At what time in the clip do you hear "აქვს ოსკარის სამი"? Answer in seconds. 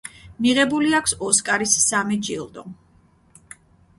0.99-2.19